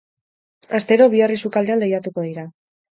Astero, 0.79 1.09
bi 1.17 1.23
herri 1.27 1.39
sukaldean 1.45 1.83
lehiatuko 1.87 2.29
dira. 2.31 2.53